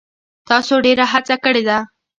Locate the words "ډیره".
0.85-1.05